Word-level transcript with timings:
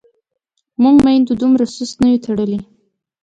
موږ 0.81 0.95
میندو 1.05 1.33
دومره 1.41 1.65
سست 1.75 1.95
نه 2.01 2.07
یو 2.11 2.23
تړلي. 2.25 2.59